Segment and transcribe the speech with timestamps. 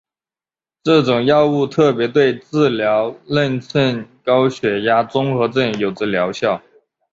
[0.81, 6.59] 这种药物特别对治疗妊娠高血压综合征有着疗效。